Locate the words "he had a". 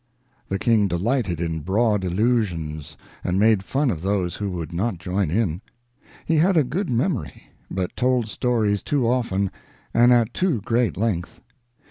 6.25-6.63